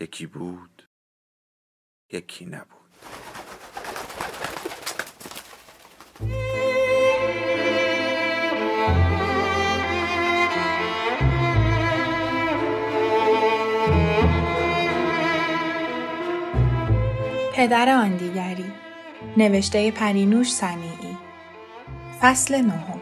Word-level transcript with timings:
یکی 0.00 0.26
بود 0.26 0.88
یکی 2.12 2.46
نبود. 2.46 2.84
پدر 17.54 17.88
آن 17.88 18.16
دیگری 18.16 18.72
نوشته 19.36 19.90
پرینوش 19.90 20.52
سمیعی 20.52 21.16
فصل 22.20 22.60
نهم. 22.60 22.93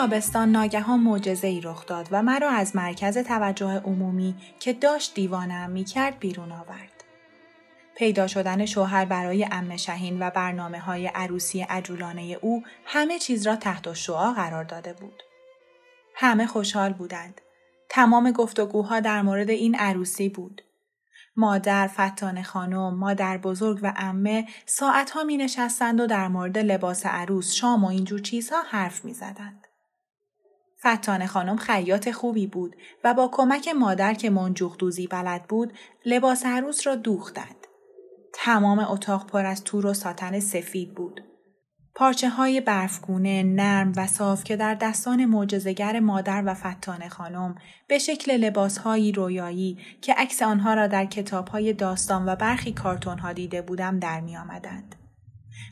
تابستان 0.00 0.48
ناگهان 0.48 1.00
معجزه 1.00 1.46
ای 1.48 1.60
رخ 1.60 1.86
داد 1.86 2.08
و 2.10 2.22
مرا 2.22 2.50
از 2.50 2.76
مرکز 2.76 3.18
توجه 3.18 3.80
عمومی 3.80 4.34
که 4.60 4.72
داشت 4.72 5.14
دیوانم 5.14 5.70
می 5.70 5.84
کرد 5.84 6.18
بیرون 6.18 6.52
آورد. 6.52 7.04
پیدا 7.96 8.26
شدن 8.26 8.66
شوهر 8.66 9.04
برای 9.04 9.46
ام 9.50 9.76
شهین 9.76 10.22
و 10.22 10.30
برنامه 10.30 10.78
های 10.80 11.06
عروسی 11.06 11.62
عجولانه 11.62 12.38
او 12.40 12.62
همه 12.86 13.18
چیز 13.18 13.46
را 13.46 13.56
تحت 13.56 13.92
شعا 13.92 14.32
قرار 14.32 14.64
داده 14.64 14.92
بود. 14.92 15.22
همه 16.14 16.46
خوشحال 16.46 16.92
بودند. 16.92 17.40
تمام 17.88 18.32
گفتگوها 18.32 19.00
در 19.00 19.22
مورد 19.22 19.50
این 19.50 19.74
عروسی 19.74 20.28
بود. 20.28 20.62
مادر، 21.36 21.86
فتان 21.86 22.42
خانم، 22.42 22.94
مادر 22.94 23.38
بزرگ 23.38 23.80
و 23.82 23.92
امه 23.96 24.48
ساعتها 24.66 25.24
می 25.24 25.36
نشستند 25.36 26.00
و 26.00 26.06
در 26.06 26.28
مورد 26.28 26.58
لباس 26.58 27.06
عروس، 27.06 27.52
شام 27.52 27.84
و 27.84 27.88
اینجور 27.88 28.20
چیزها 28.20 28.62
حرف 28.62 29.04
می 29.04 29.14
زدند. 29.14 29.66
فتانه 30.86 31.26
خانم 31.26 31.56
خیاط 31.56 32.10
خوبی 32.10 32.46
بود 32.46 32.76
و 33.04 33.14
با 33.14 33.28
کمک 33.32 33.68
مادر 33.68 34.14
که 34.14 34.30
منجوخ 34.30 34.76
دوزی 34.76 35.06
بلد 35.06 35.44
بود 35.48 35.72
لباس 36.06 36.46
عروس 36.46 36.86
را 36.86 36.94
دوختند. 36.94 37.66
تمام 38.32 38.78
اتاق 38.78 39.26
پر 39.26 39.46
از 39.46 39.64
تور 39.64 39.86
و 39.86 39.94
ساتن 39.94 40.40
سفید 40.40 40.94
بود. 40.94 41.24
پارچه 41.94 42.28
های 42.28 42.60
برفگونه 42.60 43.42
نرم 43.42 43.92
و 43.96 44.06
صاف 44.06 44.44
که 44.44 44.56
در 44.56 44.74
دستان 44.74 45.24
معجزهگر 45.24 46.00
مادر 46.00 46.42
و 46.46 46.54
فتانه 46.54 47.08
خانم 47.08 47.54
به 47.88 47.98
شکل 47.98 48.36
لباس 48.36 48.78
های 48.78 49.12
رویایی 49.12 49.78
که 50.00 50.14
عکس 50.14 50.42
آنها 50.42 50.74
را 50.74 50.86
در 50.86 51.06
کتاب 51.06 51.48
های 51.48 51.72
داستان 51.72 52.28
و 52.28 52.36
برخی 52.36 52.72
کارتون 52.72 53.18
ها 53.18 53.32
دیده 53.32 53.62
بودم 53.62 53.98
در 53.98 54.20
می 54.20 54.36
آمدند. 54.36 54.94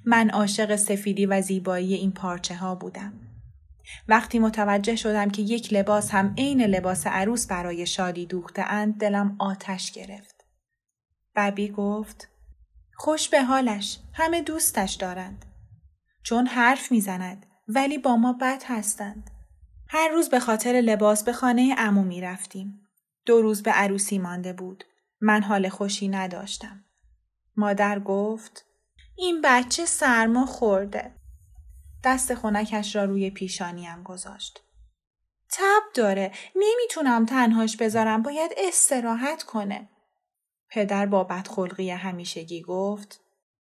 من 0.04 0.30
عاشق 0.30 0.76
سفیدی 0.76 1.26
و 1.26 1.40
زیبایی 1.40 1.94
این 1.94 2.12
پارچه 2.12 2.54
ها 2.54 2.74
بودم. 2.74 3.27
وقتی 4.08 4.38
متوجه 4.38 4.96
شدم 4.96 5.30
که 5.30 5.42
یک 5.42 5.72
لباس 5.72 6.10
هم 6.10 6.34
عین 6.38 6.62
لباس 6.62 7.06
عروس 7.06 7.46
برای 7.46 7.86
شادی 7.86 8.26
دوخته 8.26 8.62
اند 8.62 8.94
دلم 9.00 9.36
آتش 9.38 9.92
گرفت. 9.92 10.44
ببی 11.36 11.68
گفت 11.68 12.28
خوش 12.96 13.28
به 13.28 13.42
حالش 13.42 13.98
همه 14.12 14.42
دوستش 14.42 14.94
دارند. 14.94 15.44
چون 16.22 16.46
حرف 16.46 16.92
می‌زند 16.92 17.46
ولی 17.68 17.98
با 17.98 18.16
ما 18.16 18.32
بد 18.32 18.62
هستند. 18.66 19.30
هر 19.88 20.08
روز 20.08 20.28
به 20.28 20.40
خاطر 20.40 20.72
لباس 20.72 21.24
به 21.24 21.32
خانه 21.32 21.74
امو 21.78 22.02
می 22.02 22.20
رفتیم. 22.20 22.80
دو 23.26 23.42
روز 23.42 23.62
به 23.62 23.70
عروسی 23.70 24.18
مانده 24.18 24.52
بود. 24.52 24.84
من 25.20 25.42
حال 25.42 25.68
خوشی 25.68 26.08
نداشتم. 26.08 26.84
مادر 27.56 27.98
گفت 27.98 28.64
این 29.16 29.40
بچه 29.44 29.86
سرما 29.86 30.46
خورده. 30.46 31.17
دست 32.08 32.34
خونکش 32.34 32.96
را 32.96 33.04
روی 33.04 33.30
پیشانیم 33.30 34.02
گذاشت. 34.02 34.60
تب 35.50 35.82
داره. 35.94 36.32
نمی‌تونم 36.56 37.26
تنهاش 37.26 37.76
بذارم. 37.76 38.22
باید 38.22 38.50
استراحت 38.56 39.42
کنه. 39.42 39.88
پدر 40.70 41.06
با 41.06 41.24
بدخلقی 41.24 41.90
همیشگی 41.90 42.62
گفت 42.62 43.20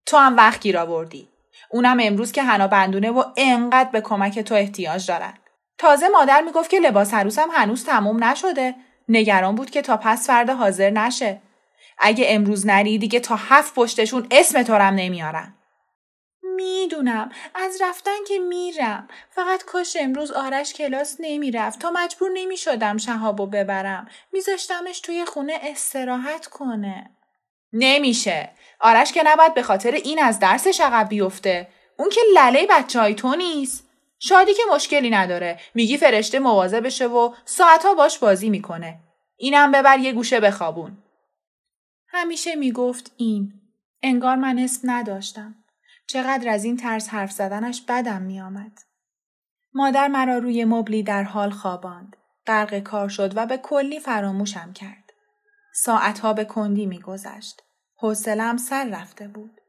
تو 0.07 0.17
هم 0.17 0.37
وقت 0.37 0.61
گیر 0.61 0.79
آوردی. 0.79 1.29
اونم 1.71 1.99
امروز 2.01 2.33
که 2.33 2.43
هنا 2.43 2.69
بندونه 2.69 3.11
و 3.11 3.25
انقدر 3.37 3.91
به 3.91 4.01
کمک 4.01 4.39
تو 4.39 4.55
احتیاج 4.55 5.07
دارن. 5.07 5.35
تازه 5.79 6.09
مادر 6.09 6.43
می‌گفت 6.43 6.71
که 6.71 6.81
لباس 6.81 7.15
عروسم 7.15 7.49
هنوز 7.53 7.85
تموم 7.85 8.25
نشده. 8.25 8.75
نگران 9.09 9.55
بود 9.55 9.71
که 9.71 9.83
تا 9.83 9.97
پس 9.97 10.27
فردا 10.27 10.55
حاضر 10.55 10.91
نشه. 10.91 11.41
اگه 11.99 12.25
امروز 12.29 12.67
نری 12.67 12.99
دیگه 12.99 13.21
تا 13.21 13.37
هفت 13.37 13.75
پشتشون 13.75 14.27
اسم 14.31 14.63
تو 14.63 14.75
رم 14.75 14.95
نمیارن. 14.95 15.54
می‌دونم. 16.57 17.33
از 17.55 17.79
رفتن 17.81 18.25
که 18.29 18.39
میرم. 18.39 19.09
فقط 19.31 19.65
کاش 19.65 19.97
امروز 20.01 20.31
آرش 20.31 20.73
کلاس 20.73 21.17
نمی‌رفت. 21.21 21.79
تا 21.79 21.91
مجبور 21.91 22.31
نمی‌شدم 22.35 22.97
شهابو 22.97 23.47
ببرم. 23.47 24.09
میذاشتمش 24.33 25.01
توی 25.01 25.25
خونه 25.25 25.59
استراحت 25.63 26.47
کنه. 26.47 27.11
نمیشه. 27.73 28.51
آرش 28.81 29.13
که 29.13 29.23
نباید 29.27 29.55
به 29.55 29.63
خاطر 29.63 29.93
این 29.93 30.23
از 30.23 30.39
درسش 30.39 30.81
عقب 30.81 31.09
بیفته. 31.09 31.69
اون 31.99 32.09
که 32.09 32.21
لله 32.35 32.67
بچه 32.71 33.01
های 33.01 33.15
تو 33.15 33.35
نیست. 33.35 33.89
شادی 34.19 34.55
که 34.55 34.63
مشکلی 34.73 35.11
نداره. 35.11 35.61
میگی 35.75 35.97
فرشته 35.97 36.39
موازه 36.39 36.81
بشه 36.81 37.07
و 37.07 37.35
ساعتها 37.45 37.95
باش 37.95 38.19
بازی 38.19 38.51
می‌کنه. 38.51 38.99
اینم 39.37 39.73
ببر 39.73 39.99
یه 39.99 40.13
گوشه 40.13 40.41
بخوابون. 40.41 40.99
همیشه 42.09 42.55
می‌گفت 42.55 43.13
این. 43.17 43.53
انگار 44.03 44.37
من 44.37 44.59
اسم 44.59 44.91
نداشتم. 44.91 45.64
چقدر 46.07 46.49
از 46.49 46.65
این 46.65 46.77
ترس 46.77 47.09
حرف 47.09 47.33
زدنش 47.33 47.83
بدم 47.89 48.23
می 48.23 48.41
آمد. 48.41 48.79
مادر 49.75 50.09
مرا 50.09 50.39
روی 50.39 50.65
مبلی 50.65 51.03
در 51.03 51.23
حال 51.23 51.51
خواباند. 51.51 52.17
غرق 52.47 52.79
کار 52.79 53.09
شد 53.09 53.37
و 53.37 53.47
به 53.47 53.57
کلی 53.57 54.01
فراموشم 54.01 54.73
کرد. 54.73 55.13
ساعتها 55.75 56.33
به 56.33 56.45
کندی 56.45 56.87
می 56.87 57.01
گذشت. 57.01 57.63
حوصلم 57.97 58.57
سر 58.57 58.89
رفته 58.89 59.29
بود. 59.29 59.61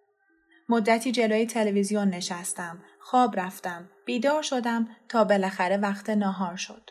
مدتی 0.70 1.12
جلوی 1.12 1.46
تلویزیون 1.46 2.10
نشستم. 2.10 2.84
خواب 3.00 3.40
رفتم. 3.40 3.90
بیدار 4.06 4.42
شدم 4.42 4.88
تا 5.10 5.24
بالاخره 5.24 5.78
وقت 5.78 6.10
ناهار 6.10 6.56
شد. 6.56 6.90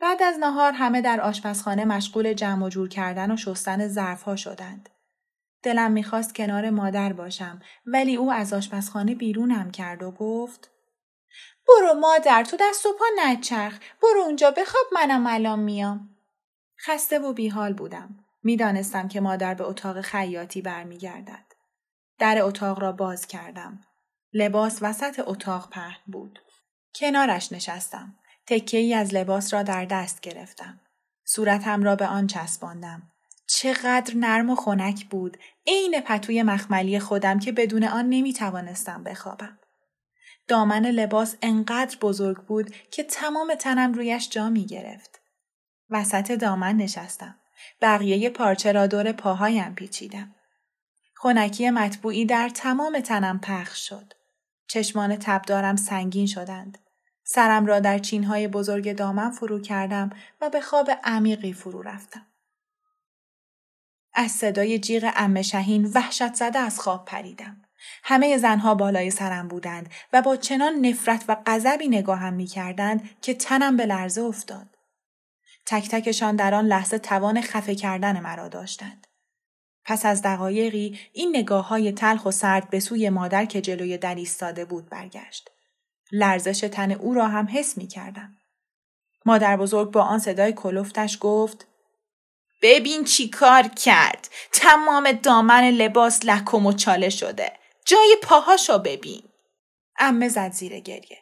بعد 0.00 0.22
از 0.22 0.38
ناهار 0.38 0.72
همه 0.72 1.00
در 1.00 1.20
آشپزخانه 1.20 1.84
مشغول 1.84 2.32
جمع 2.32 2.66
و 2.66 2.68
جور 2.68 2.88
کردن 2.88 3.30
و 3.30 3.36
شستن 3.36 3.88
ظرفها 3.88 4.36
شدند. 4.36 4.88
دلم 5.62 5.92
می‌خواست 5.92 6.34
کنار 6.34 6.70
مادر 6.70 7.12
باشم 7.12 7.60
ولی 7.86 8.16
او 8.16 8.32
از 8.32 8.52
آشپزخانه 8.52 9.14
بیرونم 9.14 9.70
کرد 9.70 10.02
و 10.02 10.10
گفت 10.10 10.70
برو 11.68 11.94
مادر 11.94 12.44
تو 12.44 12.56
دست 12.60 12.86
و 12.86 12.92
پا 12.98 13.04
نچرخ 13.18 13.78
برو 14.02 14.20
اونجا 14.20 14.50
بخواب 14.50 14.84
منم 14.92 15.26
الان 15.26 15.58
میام. 15.58 16.16
خسته 16.86 17.18
و 17.18 17.32
بیحال 17.32 17.72
بودم. 17.72 18.24
می‌دانستم 18.42 19.08
که 19.08 19.20
مادر 19.20 19.54
به 19.54 19.64
اتاق 19.64 20.00
خیاطی 20.00 20.62
برمیگردد. 20.62 21.44
در 22.18 22.42
اتاق 22.42 22.80
را 22.80 22.92
باز 22.92 23.26
کردم. 23.26 23.80
لباس 24.32 24.78
وسط 24.82 25.20
اتاق 25.26 25.70
پهن 25.70 26.00
بود. 26.06 26.38
کنارش 26.94 27.52
نشستم. 27.52 28.18
تکه 28.46 28.78
ای 28.78 28.94
از 28.94 29.14
لباس 29.14 29.54
را 29.54 29.62
در 29.62 29.84
دست 29.84 30.20
گرفتم. 30.20 30.80
صورتم 31.24 31.82
را 31.82 31.96
به 31.96 32.06
آن 32.06 32.26
چسباندم. 32.26 33.02
چقدر 33.48 34.14
نرم 34.16 34.50
و 34.50 34.54
خنک 34.54 35.06
بود 35.06 35.36
عین 35.66 36.00
پتوی 36.00 36.42
مخملی 36.42 36.98
خودم 36.98 37.38
که 37.38 37.52
بدون 37.52 37.84
آن 37.84 38.08
نمی 38.08 38.32
توانستم 38.32 39.04
بخوابم 39.04 39.58
دامن 40.48 40.86
لباس 40.86 41.36
انقدر 41.42 41.96
بزرگ 42.00 42.36
بود 42.36 42.74
که 42.90 43.02
تمام 43.04 43.54
تنم 43.54 43.92
رویش 43.92 44.28
جا 44.28 44.48
می 44.48 44.66
گرفت. 44.66 45.20
وسط 45.90 46.32
دامن 46.32 46.76
نشستم. 46.76 47.34
بقیه 47.82 48.30
پارچه 48.30 48.72
را 48.72 48.86
دور 48.86 49.12
پاهایم 49.12 49.74
پیچیدم. 49.74 50.34
خونکی 51.14 51.70
مطبوعی 51.70 52.24
در 52.24 52.48
تمام 52.48 53.00
تنم 53.00 53.38
پخش 53.38 53.88
شد. 53.88 54.14
چشمان 54.68 55.16
تبدارم 55.16 55.76
سنگین 55.76 56.26
شدند. 56.26 56.78
سرم 57.24 57.66
را 57.66 57.80
در 57.80 57.98
چینهای 57.98 58.48
بزرگ 58.48 58.92
دامن 58.92 59.30
فرو 59.30 59.60
کردم 59.60 60.10
و 60.40 60.50
به 60.50 60.60
خواب 60.60 60.90
عمیقی 61.04 61.52
فرو 61.52 61.82
رفتم. 61.82 62.26
از 64.20 64.30
صدای 64.30 64.78
جیغ 64.78 65.12
ام 65.16 65.42
شهین 65.42 65.84
وحشت 65.94 66.34
زده 66.34 66.58
از 66.58 66.80
خواب 66.80 67.04
پریدم. 67.04 67.62
همه 68.02 68.38
زنها 68.38 68.74
بالای 68.74 69.10
سرم 69.10 69.48
بودند 69.48 69.90
و 70.12 70.22
با 70.22 70.36
چنان 70.36 70.74
نفرت 70.74 71.24
و 71.28 71.36
غضبی 71.46 71.88
نگاهم 71.88 72.34
می 72.34 72.46
کردند 72.46 73.10
که 73.22 73.34
تنم 73.34 73.76
به 73.76 73.86
لرزه 73.86 74.22
افتاد. 74.22 74.66
تک 75.66 75.88
تکشان 75.88 76.36
در 76.36 76.54
آن 76.54 76.66
لحظه 76.66 76.98
توان 76.98 77.40
خفه 77.40 77.74
کردن 77.74 78.20
مرا 78.20 78.48
داشتند. 78.48 79.06
پس 79.84 80.06
از 80.06 80.22
دقایقی 80.22 80.98
این 81.12 81.36
نگاه 81.36 81.68
های 81.68 81.92
تلخ 81.92 82.26
و 82.26 82.30
سرد 82.30 82.70
به 82.70 82.80
سوی 82.80 83.10
مادر 83.10 83.44
که 83.44 83.60
جلوی 83.60 83.98
در 83.98 84.14
ایستاده 84.14 84.64
بود 84.64 84.88
برگشت. 84.88 85.50
لرزش 86.12 86.60
تن 86.60 86.92
او 86.92 87.14
را 87.14 87.28
هم 87.28 87.48
حس 87.50 87.78
می 87.78 87.86
کردم. 87.86 88.36
مادر 89.26 89.56
بزرگ 89.56 89.90
با 89.90 90.02
آن 90.02 90.18
صدای 90.18 90.52
کلفتش 90.52 91.18
گفت 91.20 91.67
ببین 92.62 93.04
چی 93.04 93.28
کار 93.28 93.62
کرد. 93.62 94.28
تمام 94.52 95.12
دامن 95.12 95.70
لباس 95.70 96.20
لکم 96.24 96.66
و 96.66 96.72
چاله 96.72 97.08
شده. 97.08 97.52
جای 97.86 98.16
پاهاشو 98.22 98.78
ببین. 98.78 99.22
امه 99.98 100.28
زد 100.28 100.52
زیر 100.52 100.80
گریه. 100.80 101.18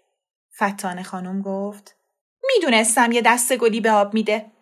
فتانه 0.56 1.02
خانم 1.02 1.42
گفت 1.42 1.96
می‌دونستم 2.54 3.12
یه 3.12 3.22
دست 3.22 3.56
گلی 3.56 3.80
به 3.80 3.90
آب 3.90 4.14
میده. 4.14 4.52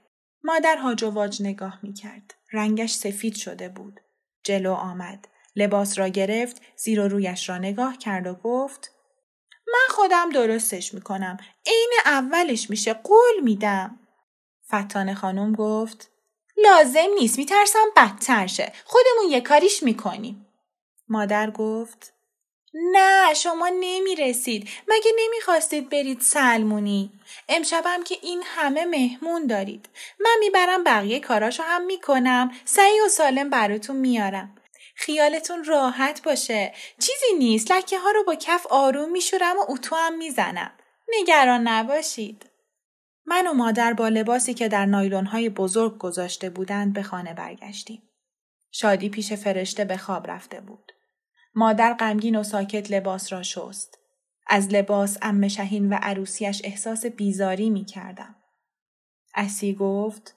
مادر 0.44 0.76
هاج 0.76 1.02
و 1.02 1.10
واج 1.10 1.42
نگاه 1.42 1.78
می‌کرد. 1.82 2.34
رنگش 2.52 2.92
سفید 2.92 3.34
شده 3.34 3.68
بود. 3.68 4.00
جلو 4.44 4.72
آمد. 4.72 5.28
لباس 5.56 5.98
را 5.98 6.08
گرفت 6.08 6.62
زیر 6.76 7.00
و 7.00 7.08
رویش 7.08 7.48
را 7.48 7.58
نگاه 7.58 7.98
کرد 7.98 8.26
و 8.26 8.34
گفت 8.34 8.90
من 9.66 9.94
خودم 9.94 10.30
درستش 10.30 10.94
می‌کنم. 10.94 11.36
عین 11.66 11.92
اولش 12.06 12.70
میشه 12.70 12.94
قول 12.94 13.40
میدم. 13.42 13.98
فتانه 14.74 15.14
خانم 15.14 15.52
گفت 15.52 16.10
لازم 16.56 17.08
نیست 17.14 17.38
میترسم 17.38 17.86
بدتر 17.96 18.46
شه. 18.46 18.72
خودمون 18.84 19.30
یه 19.32 19.40
کاریش 19.40 19.82
می‌کنیم. 19.82 20.46
مادر 21.08 21.50
گفت 21.50 22.14
نه 22.74 23.34
شما 23.34 23.68
نمی‌رسید. 23.80 24.68
مگه 24.88 25.10
نمی‌خواستید 25.18 25.88
برید 25.88 26.20
سلمونی؟ 26.20 27.12
امشبم 27.48 28.02
که 28.04 28.18
این 28.22 28.42
همه 28.44 28.84
مهمون 28.84 29.46
دارید. 29.46 29.88
من 30.20 30.36
می‌برم 30.40 30.84
بقیه 30.84 31.20
کاراشو 31.20 31.62
هم 31.62 31.84
می‌کنم. 31.84 32.52
سعی 32.64 33.00
و 33.00 33.08
سالم 33.08 33.50
براتون 33.50 33.96
میارم 33.96 34.56
خیالتون 34.94 35.64
راحت 35.64 36.22
باشه. 36.22 36.74
چیزی 37.00 37.38
نیست. 37.38 37.72
لکه 37.72 37.98
ها 37.98 38.10
رو 38.10 38.24
با 38.24 38.34
کف 38.34 38.66
آروم 38.66 39.10
میشورم 39.10 39.58
و 39.58 39.64
اتو 39.68 39.96
هم 39.96 40.18
می‌زنم. 40.18 40.72
نگران 41.08 41.68
نباشید. 41.68 42.50
من 43.26 43.46
و 43.46 43.52
مادر 43.52 43.92
با 43.92 44.08
لباسی 44.08 44.54
که 44.54 44.68
در 44.68 44.86
نایلون 44.86 45.26
های 45.26 45.48
بزرگ 45.48 45.98
گذاشته 45.98 46.50
بودند 46.50 46.92
به 46.92 47.02
خانه 47.02 47.34
برگشتیم 47.34 48.02
شادی 48.70 49.08
پیش 49.08 49.32
فرشته 49.32 49.84
به 49.84 49.96
خواب 49.96 50.30
رفته 50.30 50.60
بود 50.60 50.92
مادر 51.54 51.94
غمگین 51.94 52.36
و 52.36 52.42
ساکت 52.42 52.90
لباس 52.90 53.32
را 53.32 53.42
شست. 53.42 53.98
از 54.46 54.68
لباس 54.68 55.18
ام 55.22 55.48
شهین 55.48 55.92
و 55.92 55.98
عروسیش 56.02 56.60
احساس 56.64 57.06
بیزاری 57.06 57.70
می 57.70 57.84
کردم. 57.84 58.36
اسی 59.34 59.74
گفت 59.74 60.34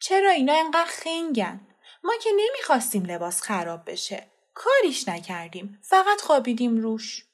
چرا 0.00 0.30
اینا 0.30 0.52
انقدر 0.52 0.90
خنگن؟ 0.90 1.60
ما 2.04 2.12
که 2.22 2.30
نمی‌خواستیم 2.36 3.04
لباس 3.04 3.42
خراب 3.42 3.90
بشه. 3.90 4.26
کاریش 4.54 5.08
نکردیم. 5.08 5.78
فقط 5.82 6.20
خوابیدیم 6.20 6.76
روش. 6.76 7.26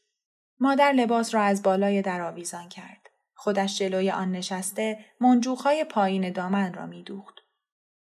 مادر 0.60 0.92
لباس 0.92 1.34
را 1.34 1.42
از 1.42 1.62
بالای 1.62 2.02
در 2.02 2.20
آویزان 2.20 2.68
کرد. 2.68 2.99
خودش 3.40 3.78
جلوی 3.78 4.10
آن 4.10 4.32
نشسته 4.32 5.04
منجوخهای 5.20 5.84
پایین 5.84 6.32
دامن 6.32 6.74
را 6.74 6.86
میدوخت. 6.86 7.34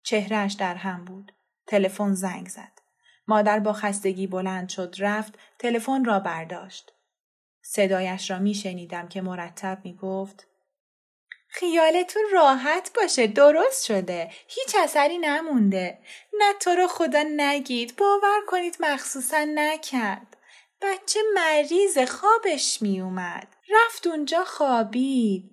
چهرهش 0.04 0.54
در 0.54 0.76
هم 0.76 1.06
بود. 1.06 1.32
تلفن 1.68 2.14
زنگ 2.14 2.48
زد. 2.48 2.72
مادر 3.28 3.60
با 3.60 3.74
خستگی 3.74 4.28
بلند 4.28 4.70
شد 4.70 4.96
رفت 5.00 5.40
تلفن 5.60 6.06
را 6.06 6.20
برداشت. 6.20 6.94
صدایش 7.62 8.32
را 8.32 8.40
می 8.40 8.54
شنیدم 8.54 9.08
که 9.08 9.22
مرتب 9.22 9.82
می 9.84 9.96
گفت 9.96 10.48
خیالتون 11.48 12.24
راحت 12.34 12.92
باشه 12.96 13.28
درست 13.28 13.86
شده 13.86 14.30
هیچ 14.48 14.76
اثری 14.84 15.18
نمونده 15.18 16.00
نه 16.40 16.54
تو 16.60 16.70
رو 16.70 16.88
خدا 16.88 17.24
نگید 17.36 17.96
باور 17.96 18.40
کنید 18.48 18.78
مخصوصا 18.80 19.46
نکرد 19.56 20.38
بچه 20.82 21.20
مریض 21.36 21.98
خوابش 21.98 22.82
می 22.82 23.02
اومد 23.02 23.48
رفت 23.72 24.08
اونجا 24.08 24.44
خوابید 24.44 25.52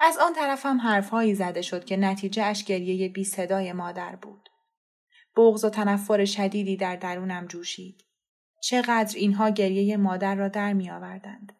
از 0.00 0.18
آن 0.18 0.32
طرف 0.32 0.66
هم 0.66 0.80
حرفهایی 0.80 1.34
زده 1.34 1.62
شد 1.62 1.84
که 1.84 1.96
نتیجه 1.96 2.42
اش 2.42 2.64
گریه 2.64 3.08
بی 3.08 3.24
صدای 3.24 3.72
مادر 3.72 4.16
بود 4.16 4.48
بغض 5.36 5.64
و 5.64 5.70
تنفر 5.70 6.24
شدیدی 6.24 6.76
در 6.76 6.96
درونم 6.96 7.46
جوشید. 7.46 8.04
چقدر 8.62 9.16
اینها 9.16 9.50
گریه 9.50 9.96
مادر 9.96 10.34
را 10.34 10.48
در 10.48 10.72
می 10.72 10.90
آوردند. 10.90 11.52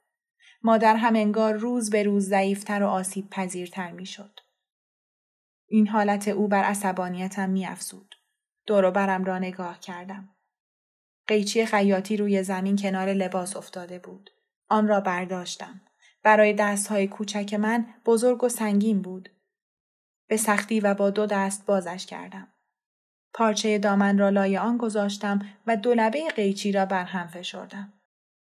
مادر 0.63 0.97
هم 0.97 1.17
انگار 1.17 1.55
روز 1.55 1.91
به 1.91 2.03
روز 2.03 2.29
ضعیفتر 2.29 2.83
و 2.83 2.87
آسیب 2.87 3.31
پذیرتر 3.31 3.91
می 3.91 4.07
شد. 4.07 4.41
این 5.69 5.89
حالت 5.89 6.29
او 6.29 6.49
بر 6.49 6.63
عصبانیتم 6.63 7.51
می 7.51 7.67
افسود. 7.67 8.15
دور 8.67 8.91
برم 8.91 9.25
را 9.25 9.39
نگاه 9.39 9.81
کردم. 9.81 10.29
قیچی 11.27 11.67
خیاطی 11.67 12.17
روی 12.17 12.43
زمین 12.43 12.77
کنار 12.77 13.13
لباس 13.13 13.57
افتاده 13.57 13.99
بود. 13.99 14.31
آن 14.73 14.89
را 14.89 15.01
برداشتم. 15.01 15.81
برای 16.23 16.53
دستهای 16.53 17.09
کوچک 17.09 17.55
من 17.55 17.87
بزرگ 18.07 18.45
و 18.45 18.49
سنگین 18.49 19.03
بود. 19.03 19.29
به 20.29 20.37
سختی 20.37 20.81
و 20.81 20.95
با 20.95 21.11
دو 21.11 21.27
دست 21.27 21.67
بازش 21.67 22.07
کردم. 22.07 22.49
پارچه 23.35 23.79
دامن 23.79 24.19
را 24.19 24.29
لای 24.29 24.59
آن 24.59 24.77
گذاشتم 24.77 25.39
و 25.67 25.77
دو 25.77 25.95
لبه 25.95 26.29
قیچی 26.29 26.73
را 26.73 26.87
بر 26.87 27.05
هم 27.05 27.27
فشردم. 27.27 27.93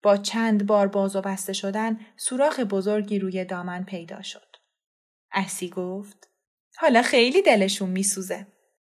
با 0.04 0.18
چند 0.18 0.66
بار 0.66 0.88
باز 0.88 1.16
و 1.16 1.22
بسته 1.22 1.54
شدن 1.54 2.00
سوراخ 2.18 2.60
بزرگی 2.60 3.20
روی 3.20 3.46
دامن 3.46 3.84
پیدا 3.84 4.22
شد. 4.22 4.56
اسی 5.32 5.70
گفت 5.70 6.30
حالا 6.78 7.02
خیلی 7.02 7.42
دلشون 7.42 7.90
میسوزه. 7.90 8.48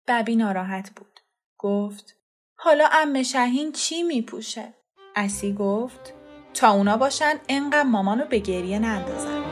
ببی 0.08 0.36
ناراحت 0.36 0.90
بود. 0.90 1.20
گفت 1.58 2.16
حالا 2.54 2.88
ام 2.92 3.22
شهین 3.22 3.72
چی 3.72 4.02
میپوشه؟ 4.02 4.74
اسی 5.16 5.52
گفت 5.52 6.21
اونا 6.64 6.96
باشن 6.96 7.34
انقدر 7.48 7.82
مامانو 7.82 8.24
به 8.24 8.38
گریه 8.38 8.78
نندازن. 8.78 9.42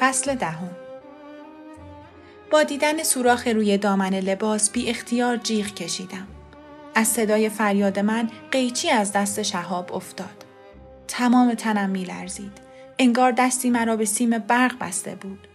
فصل 0.00 0.34
دهم 0.34 0.65
با 2.56 2.62
دیدن 2.62 3.02
سوراخ 3.02 3.46
روی 3.46 3.78
دامن 3.78 4.14
لباس 4.14 4.70
بی 4.70 4.90
اختیار 4.90 5.36
جیغ 5.36 5.66
کشیدم. 5.66 6.26
از 6.94 7.08
صدای 7.08 7.48
فریاد 7.48 7.98
من 7.98 8.30
قیچی 8.50 8.90
از 8.90 9.12
دست 9.12 9.42
شهاب 9.42 9.92
افتاد. 9.92 10.44
تمام 11.08 11.54
تنم 11.54 11.90
می 11.90 12.04
لرزید. 12.04 12.52
انگار 12.98 13.32
دستی 13.32 13.70
مرا 13.70 13.96
به 13.96 14.04
سیم 14.04 14.38
برق 14.38 14.78
بسته 14.80 15.14
بود. 15.14 15.48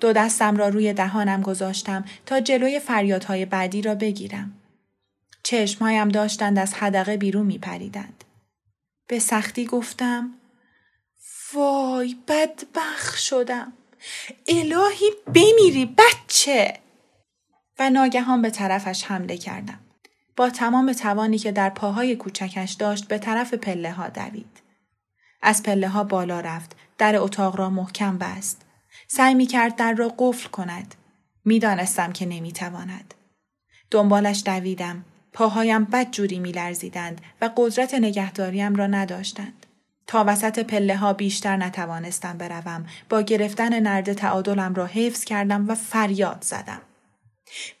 دو 0.00 0.12
دستم 0.12 0.56
را 0.56 0.68
روی 0.68 0.92
دهانم 0.92 1.40
گذاشتم 1.42 2.04
تا 2.26 2.40
جلوی 2.40 2.80
فریادهای 2.80 3.44
بعدی 3.44 3.82
را 3.82 3.94
بگیرم. 3.94 4.52
چشمهایم 5.42 6.08
داشتند 6.08 6.58
از 6.58 6.74
حدقه 6.74 7.16
بیرون 7.16 7.46
می 7.46 7.58
پریدند. 7.58 8.24
به 9.08 9.18
سختی 9.18 9.64
گفتم 9.64 10.30
وای 11.54 12.16
بدبخ 12.28 13.16
شدم 13.16 13.72
الهی 14.48 15.10
بمیری 15.34 15.86
بچه. 15.98 16.78
و 17.78 17.90
ناگهان 17.90 18.42
به 18.42 18.50
طرفش 18.50 19.04
حمله 19.04 19.36
کردم. 19.36 19.78
با 20.36 20.50
تمام 20.50 20.92
توانی 20.92 21.38
که 21.38 21.52
در 21.52 21.70
پاهای 21.70 22.16
کوچکش 22.16 22.72
داشت 22.72 23.08
به 23.08 23.18
طرف 23.18 23.54
پله 23.54 23.92
ها 23.92 24.08
دوید. 24.08 24.62
از 25.42 25.62
پله 25.62 25.88
ها 25.88 26.04
بالا 26.04 26.40
رفت 26.40 26.76
در 26.98 27.16
اتاق 27.16 27.56
را 27.56 27.70
محکم 27.70 28.18
بست. 28.18 28.62
سعی 29.08 29.34
می 29.34 29.46
کرد 29.46 29.76
در 29.76 29.92
را 29.92 30.14
قفل 30.18 30.48
کند. 30.48 30.94
می‌دانستم 31.44 32.12
که 32.12 32.26
نمی‌تواند 32.26 33.14
دنبالش 33.90 34.42
دویدم. 34.46 35.04
پاهایم 35.32 35.84
بد 35.84 36.10
جوری 36.10 36.38
می 36.38 36.52
لرزیدند 36.52 37.20
و 37.40 37.50
قدرت 37.56 37.94
نگهداریم 37.94 38.74
را 38.74 38.86
نداشتند. 38.86 39.61
تا 40.06 40.24
وسط 40.26 40.58
پله 40.58 40.96
ها 40.96 41.12
بیشتر 41.12 41.56
نتوانستم 41.56 42.38
بروم 42.38 42.86
با 43.08 43.22
گرفتن 43.22 43.80
نرد 43.80 44.12
تعادلم 44.12 44.74
را 44.74 44.86
حفظ 44.86 45.24
کردم 45.24 45.68
و 45.68 45.74
فریاد 45.74 46.38
زدم 46.40 46.82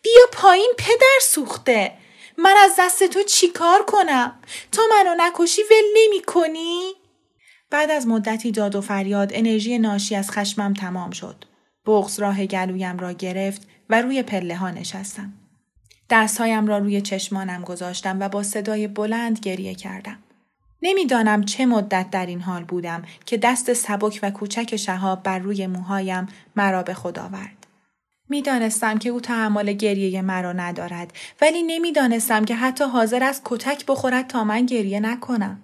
بیا 0.02 0.22
پایین 0.32 0.72
پدر 0.78 1.18
سوخته 1.22 1.92
من 2.38 2.54
از 2.64 2.72
دست 2.78 3.04
تو 3.04 3.22
چیکار 3.22 3.84
کنم 3.86 4.38
تا 4.72 4.82
منو 4.90 5.14
نکشی 5.18 5.62
ول 5.62 5.84
نمی 5.94 6.22
کنی؟ 6.22 6.92
بعد 7.70 7.90
از 7.90 8.06
مدتی 8.06 8.52
داد 8.52 8.74
و 8.74 8.80
فریاد 8.80 9.30
انرژی 9.34 9.78
ناشی 9.78 10.16
از 10.16 10.30
خشمم 10.30 10.74
تمام 10.74 11.10
شد. 11.10 11.44
بغز 11.86 12.18
راه 12.18 12.46
گلویم 12.46 12.98
را 12.98 13.12
گرفت 13.12 13.68
و 13.90 14.02
روی 14.02 14.22
پله 14.22 14.56
ها 14.56 14.70
نشستم. 14.70 15.32
دستهایم 16.10 16.66
را 16.66 16.78
روی 16.78 17.00
چشمانم 17.00 17.62
گذاشتم 17.62 18.20
و 18.20 18.28
با 18.28 18.42
صدای 18.42 18.88
بلند 18.88 19.38
گریه 19.38 19.74
کردم. 19.74 20.18
نمی‌دانم 20.82 21.44
چه 21.44 21.66
مدت 21.66 22.10
در 22.10 22.26
این 22.26 22.40
حال 22.40 22.64
بودم 22.64 23.02
که 23.26 23.36
دست 23.36 23.72
سبک 23.72 24.20
و 24.22 24.30
کوچک 24.30 24.76
شهاب 24.76 25.22
بر 25.22 25.38
روی 25.38 25.66
موهایم 25.66 26.26
مرا 26.56 26.82
به 26.82 26.94
خود 26.94 27.18
آورد. 27.18 27.66
می‌دانستم 28.28 28.98
که 28.98 29.08
او 29.08 29.20
تحمل 29.20 29.72
گریه 29.72 30.22
مرا 30.22 30.52
ندارد 30.52 31.12
ولی 31.40 31.62
نمی‌دانستم 31.62 32.44
که 32.44 32.54
حتی 32.54 32.84
حاضر 32.84 33.24
است 33.24 33.42
کتک 33.44 33.86
بخورد 33.86 34.26
تا 34.26 34.44
من 34.44 34.66
گریه 34.66 35.00
نکنم. 35.00 35.60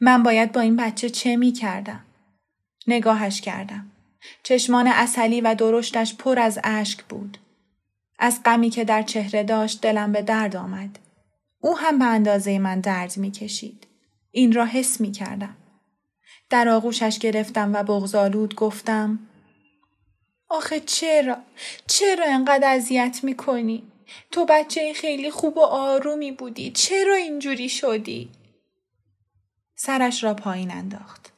من 0.00 0.22
باید 0.22 0.52
با 0.52 0.60
این 0.60 0.76
بچه 0.76 1.10
چه 1.10 1.36
می 1.36 1.52
کردم؟ 1.52 2.00
نگاهش 2.86 3.40
کردم. 3.40 3.90
چشمان 4.42 4.86
اصلی 4.86 5.40
و 5.40 5.54
درشتش 5.54 6.14
پر 6.14 6.38
از 6.38 6.58
اشک 6.64 7.02
بود. 7.02 7.38
از 8.18 8.40
غمی 8.44 8.70
که 8.70 8.84
در 8.84 9.02
چهره 9.02 9.42
داشت 9.42 9.80
دلم 9.80 10.12
به 10.12 10.22
درد 10.22 10.56
آمد. 10.56 10.98
او 11.60 11.78
هم 11.78 11.98
به 11.98 12.04
اندازه 12.04 12.58
من 12.58 12.80
درد 12.80 13.16
می 13.16 13.30
کشید. 13.30 13.86
این 14.32 14.52
را 14.52 14.64
حس 14.64 15.00
می 15.00 15.12
کردم. 15.12 15.56
در 16.50 16.68
آغوشش 16.68 17.18
گرفتم 17.18 17.74
و 17.74 17.82
بغزالود 17.82 18.54
گفتم 18.54 19.18
آخه 20.48 20.80
چرا؟ 20.80 21.36
چرا 21.86 22.24
انقدر 22.26 22.74
اذیت 22.74 23.20
می 23.22 23.36
کنی؟ 23.36 23.82
تو 24.30 24.44
بچه 24.44 24.92
خیلی 24.92 25.30
خوب 25.30 25.56
و 25.56 25.60
آرومی 25.60 26.32
بودی. 26.32 26.70
چرا 26.70 27.14
اینجوری 27.14 27.68
شدی؟ 27.68 28.28
سرش 29.76 30.24
را 30.24 30.34
پایین 30.34 30.70
انداخت. 30.70 31.32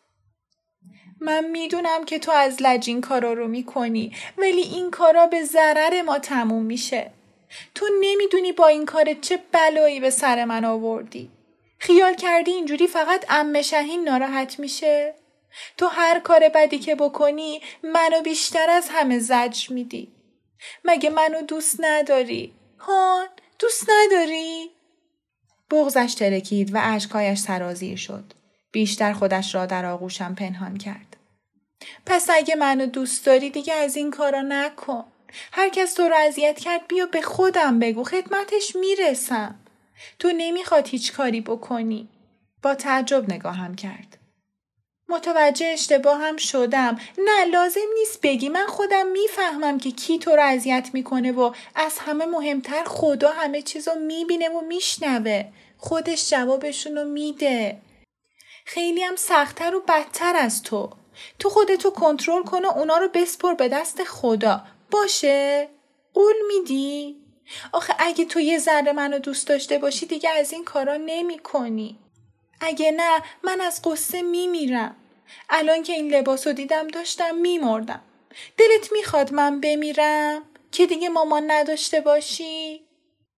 من 1.21 1.51
می‌دونم 1.51 2.05
که 2.05 2.19
تو 2.19 2.33
از 2.33 2.63
لج 2.63 2.85
این 2.89 3.01
کارا 3.01 3.33
رو 3.33 3.49
می‌کنی 3.49 4.13
ولی 4.39 4.63
این 4.63 4.91
کارا 4.91 5.27
به 5.27 5.45
ضرر 5.45 6.03
ما 6.03 6.19
تموم 6.19 6.63
میشه. 6.63 7.11
تو 7.75 7.87
نمی‌دونی 8.01 8.53
با 8.53 8.67
این 8.67 8.87
کار 8.87 9.15
چه 9.15 9.39
بلایی 9.53 10.01
به 10.01 10.11
سر 10.11 10.45
من 10.45 10.65
آوردی. 10.65 11.31
خیال 11.85 12.15
کردی 12.15 12.51
اینجوری 12.51 12.87
فقط 12.87 13.25
ام 13.29 13.63
شهین 13.63 14.05
ناراحت 14.05 14.59
میشه؟ 14.59 15.15
تو 15.77 15.87
هر 15.87 16.21
کار 16.21 16.49
بدی 16.55 16.79
که 16.79 16.95
بکنی 16.95 17.63
منو 17.83 18.23
بیشتر 18.23 18.71
از 18.71 18.89
همه 18.91 19.19
زجر 19.19 19.73
میدی. 19.73 20.13
مگه 20.85 21.11
منو 21.11 21.43
دوست 21.43 21.77
نداری؟ 21.79 22.55
هان 22.79 23.29
دوست 23.59 23.91
نداری؟ 23.91 24.71
بغزش 25.71 26.15
ترکید 26.15 26.75
و 26.75 26.81
اشکایش 26.83 27.39
سرازیر 27.39 27.97
شد. 27.97 28.25
بیشتر 28.73 29.13
خودش 29.13 29.55
را 29.55 29.67
در 29.67 29.87
آغوشم 29.87 30.35
پنهان 30.35 30.77
کرد. 30.77 31.17
پس 32.07 32.31
اگه 32.31 32.55
منو 32.55 32.87
دوست 32.87 33.27
داری 33.27 33.51
دیگه 33.51 33.75
از 33.75 33.97
این 33.97 34.11
کارا 34.11 34.43
نکن. 34.43 35.05
هر 35.53 35.69
کس 35.69 35.95
تو 35.95 36.03
رو 36.03 36.15
اذیت 36.15 36.59
کرد 36.59 36.89
بیا 36.89 37.07
به 37.07 37.23
خودم 37.23 37.79
بگو 37.79 38.05
خدمتش 38.05 38.77
می‌رسم. 38.77 39.64
تو 40.19 40.33
نمی‌خواد 40.37 40.89
هیچ 40.89 41.13
کاری 41.13 41.41
بکنی. 41.41 42.09
با 42.63 42.75
تعجب 42.75 43.33
نگاهم 43.33 43.75
کرد. 43.75 44.19
متوجه 45.09 45.67
اشتباه 45.67 46.21
هم 46.21 46.37
شدم. 46.37 47.01
نه 47.19 47.45
لازم 47.45 47.81
نیست 47.99 48.21
بگی 48.21 48.49
من 48.49 48.67
خودم 48.67 49.07
می‌فهمم 49.07 49.79
که 49.79 49.91
کی 49.91 50.19
تو 50.19 50.31
رو 50.31 50.43
اذیت 50.43 50.91
می‌کنه 50.93 51.33
و 51.33 51.53
از 51.75 51.99
همه 51.99 52.27
مهمتر 52.27 52.85
خدا 52.85 53.31
همه 53.31 53.63
چیزو 53.63 53.91
می‌بینه 53.95 54.49
و 54.49 54.61
میشنوه. 54.61 55.45
خودش 55.79 56.31
جوابشونو 56.31 57.05
میده. 57.05 57.81
خیلی 58.67 59.03
هم 59.03 59.17
سختتر 59.17 59.75
و 59.75 59.81
بدتر 59.89 60.37
از 60.37 60.63
تو. 60.63 60.91
تو 61.39 61.49
خودتو 61.49 61.91
کنترل 61.91 62.43
کن 62.43 62.65
و 62.65 62.69
اونا 62.69 62.99
رو 62.99 63.09
بسپر 63.09 63.55
به 63.55 63.69
دست 63.69 64.05
خدا. 64.05 64.63
باشه؟ 64.91 65.69
قول 66.15 66.35
میدی؟ 66.49 67.24
آخه 67.73 67.95
اگه 67.99 68.25
تو 68.25 68.41
یه 68.41 68.59
ذره 68.59 68.93
منو 68.93 69.19
دوست 69.19 69.49
داشته 69.49 69.79
باشی 69.79 70.07
دیگه 70.07 70.31
از 70.31 70.53
این 70.53 70.65
کارا 70.65 70.97
نمی 70.97 71.39
کنی. 71.39 71.99
اگه 72.61 72.91
نه 72.91 73.23
من 73.43 73.61
از 73.61 73.83
قصه 73.83 74.23
میمیرم. 74.23 74.97
الان 75.51 75.83
که 75.83 75.93
این 75.93 76.15
لباس 76.15 76.47
رو 76.47 76.53
دیدم 76.53 76.89
داشتم 76.89 77.35
میمردم. 77.35 78.01
دلت 78.57 78.93
می‌خواد 78.93 79.33
من 79.33 79.61
بمیرم؟ 79.61 80.43
که 80.73 80.87
دیگه 80.87 81.09
مامان 81.09 81.51
نداشته 81.51 82.01
باشی؟ 82.01 82.81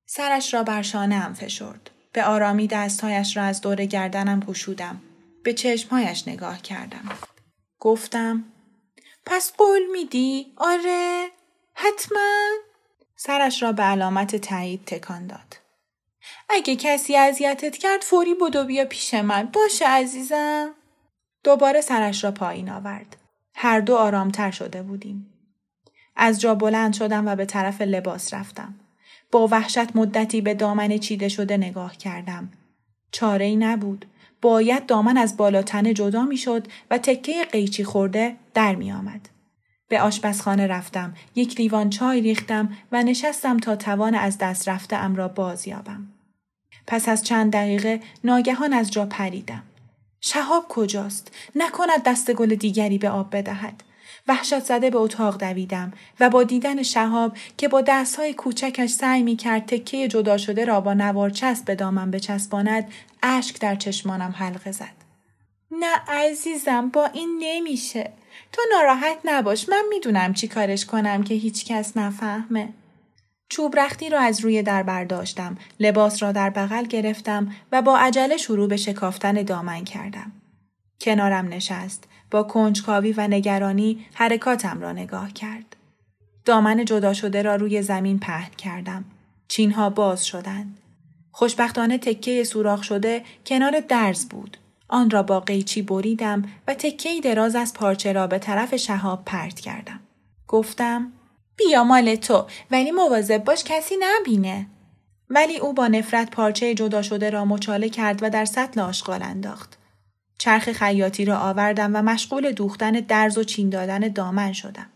سرش 0.06 0.54
را 0.54 0.62
بر 0.62 0.82
شانه 0.82 1.34
فشرد. 1.34 1.90
به 2.12 2.24
آرامی 2.24 2.66
دستهایش 2.66 3.36
را 3.36 3.42
از 3.42 3.60
دور 3.60 3.84
گردنم 3.84 4.40
گشودم. 4.40 5.02
به 5.42 5.52
چشمهایش 5.52 6.28
نگاه 6.28 6.62
کردم. 6.62 7.08
گفتم 7.80 8.44
پس 9.26 9.52
قول 9.52 9.82
میدی؟ 9.92 10.52
آره؟ 10.56 11.30
حتما؟ 11.74 12.48
سرش 13.16 13.62
را 13.62 13.72
به 13.72 13.82
علامت 13.82 14.36
تایید 14.36 14.84
تکان 14.84 15.26
داد. 15.26 15.56
اگه 16.48 16.76
کسی 16.76 17.16
اذیتت 17.16 17.76
کرد 17.76 18.02
فوری 18.02 18.34
بدو 18.34 18.64
بیا 18.64 18.84
پیش 18.84 19.14
من. 19.14 19.48
باشه 19.52 19.88
عزیزم. 19.88 20.74
دوباره 21.44 21.80
سرش 21.80 22.24
را 22.24 22.30
پایین 22.30 22.70
آورد. 22.70 23.16
هر 23.54 23.80
دو 23.80 23.96
آرامتر 23.96 24.50
شده 24.50 24.82
بودیم. 24.82 25.32
از 26.16 26.40
جا 26.40 26.54
بلند 26.54 26.94
شدم 26.94 27.28
و 27.28 27.36
به 27.36 27.44
طرف 27.44 27.80
لباس 27.80 28.34
رفتم. 28.34 28.74
با 29.32 29.48
وحشت 29.50 29.96
مدتی 29.96 30.40
به 30.40 30.54
دامن 30.54 30.98
چیده 30.98 31.28
شده 31.28 31.56
نگاه 31.56 31.96
کردم. 31.96 32.52
چاره 33.10 33.44
ای 33.44 33.56
نبود. 33.56 34.06
باید 34.42 34.86
دامن 34.86 35.16
از 35.16 35.36
بالاتنه 35.36 35.94
جدا 35.94 36.22
می 36.22 36.36
شد 36.36 36.66
و 36.90 36.98
تکه 36.98 37.44
قیچی 37.44 37.84
خورده 37.84 38.36
در 38.54 38.74
می 38.74 38.92
آمد. 38.92 39.28
به 39.88 40.00
آشپزخانه 40.00 40.66
رفتم، 40.66 41.14
یک 41.34 41.60
لیوان 41.60 41.90
چای 41.90 42.20
ریختم 42.20 42.76
و 42.92 43.02
نشستم 43.02 43.56
تا 43.56 43.76
توان 43.76 44.14
از 44.14 44.38
دست 44.38 44.68
رفته 44.68 44.96
ام 44.96 45.16
را 45.16 45.28
بازیابم. 45.28 46.06
پس 46.86 47.08
از 47.08 47.24
چند 47.24 47.52
دقیقه 47.52 48.00
ناگهان 48.24 48.72
از 48.72 48.90
جا 48.90 49.06
پریدم. 49.06 49.62
شهاب 50.20 50.66
کجاست؟ 50.68 51.34
نکند 51.56 52.02
دست 52.04 52.32
گل 52.32 52.54
دیگری 52.54 52.98
به 52.98 53.10
آب 53.10 53.36
بدهد. 53.36 53.82
وحشت 54.28 54.58
زده 54.58 54.90
به 54.90 54.98
اتاق 54.98 55.38
دویدم 55.38 55.92
و 56.20 56.30
با 56.30 56.42
دیدن 56.42 56.82
شهاب 56.82 57.36
که 57.56 57.68
با 57.68 57.80
دستهای 57.80 58.34
کوچکش 58.34 58.90
سعی 58.90 59.22
می 59.22 59.36
کرد 59.36 59.66
تکه 59.66 60.08
جدا 60.08 60.38
شده 60.38 60.64
را 60.64 60.80
با 60.80 60.94
نوار 60.94 61.30
چسب 61.30 61.64
به 61.64 61.74
دامم 61.74 62.10
بچسباند 62.10 62.92
اشک 63.22 63.60
در 63.60 63.74
چشمانم 63.74 64.34
حلقه 64.38 64.72
زد. 64.72 64.96
نه 65.70 65.96
عزیزم 66.08 66.88
با 66.88 67.06
این 67.06 67.38
نمیشه. 67.40 68.12
تو 68.52 68.62
ناراحت 68.72 69.18
نباش 69.24 69.68
من 69.68 69.84
می‌دونم 69.90 70.34
چی 70.34 70.48
کارش 70.48 70.86
کنم 70.86 71.22
که 71.22 71.34
هیچ 71.34 71.66
کس 71.66 71.96
نفهمه. 71.96 72.68
چوب 73.48 73.78
رختی 73.78 74.10
را 74.10 74.20
از 74.20 74.40
روی 74.40 74.62
در 74.62 74.82
برداشتم، 74.82 75.56
لباس 75.80 76.22
را 76.22 76.32
در 76.32 76.50
بغل 76.50 76.84
گرفتم 76.84 77.54
و 77.72 77.82
با 77.82 77.98
عجله 77.98 78.36
شروع 78.36 78.68
به 78.68 78.76
شکافتن 78.76 79.32
دامن 79.32 79.84
کردم. 79.84 80.32
کنارم 81.00 81.48
نشست، 81.48 82.04
با 82.30 82.42
کنجکاوی 82.42 83.12
و 83.12 83.28
نگرانی 83.28 84.06
حرکاتم 84.14 84.80
را 84.80 84.92
نگاه 84.92 85.32
کرد. 85.32 85.76
دامن 86.44 86.84
جدا 86.84 87.12
شده 87.12 87.42
را 87.42 87.56
روی 87.56 87.82
زمین 87.82 88.18
پهن 88.18 88.50
کردم. 88.58 89.04
چینها 89.48 89.90
باز 89.90 90.26
شدند. 90.26 90.78
خوشبختانه 91.32 91.98
تکه 91.98 92.44
سوراخ 92.44 92.82
شده 92.82 93.24
کنار 93.46 93.80
درز 93.80 94.28
بود. 94.28 94.56
آن 94.88 95.10
را 95.10 95.22
با 95.22 95.40
قیچی 95.40 95.82
بریدم 95.82 96.42
و 96.68 96.74
تکه 96.74 97.20
دراز 97.20 97.56
از 97.56 97.74
پارچه 97.74 98.12
را 98.12 98.26
به 98.26 98.38
طرف 98.38 98.76
شهاب 98.76 99.22
پرت 99.24 99.60
کردم. 99.60 100.00
گفتم 100.48 101.12
بیا 101.56 101.84
مال 101.84 102.14
تو 102.14 102.46
ولی 102.70 102.90
مواظب 102.90 103.44
باش 103.44 103.64
کسی 103.64 103.94
نبینه. 104.00 104.66
ولی 105.30 105.56
او 105.58 105.72
با 105.72 105.86
نفرت 105.86 106.30
پارچه 106.30 106.74
جدا 106.74 107.02
شده 107.02 107.30
را 107.30 107.44
مچاله 107.44 107.88
کرد 107.88 108.22
و 108.22 108.30
در 108.30 108.44
سطل 108.44 108.80
آشغال 108.80 109.22
انداخت. 109.22 109.78
چرخ 110.38 110.72
خیاطی 110.72 111.24
را 111.24 111.38
آوردم 111.38 111.96
و 111.96 112.02
مشغول 112.02 112.52
دوختن 112.52 112.92
درز 112.92 113.38
و 113.38 113.44
چین 113.44 113.70
دادن 113.70 113.98
دامن 113.98 114.52
شدم. 114.52 114.86